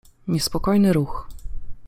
niespokojny 0.31 0.93
ruch. 0.93 1.15